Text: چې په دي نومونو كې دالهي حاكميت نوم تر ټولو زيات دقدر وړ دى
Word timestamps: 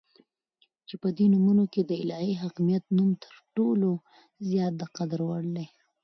چې 0.87 0.95
په 1.01 1.09
دي 1.17 1.25
نومونو 1.33 1.63
كې 1.73 1.81
دالهي 1.91 2.33
حاكميت 2.41 2.83
نوم 2.97 3.11
تر 3.23 3.35
ټولو 3.55 3.89
زيات 4.47 4.73
دقدر 4.83 5.19
وړ 5.27 5.43
دى 5.55 5.65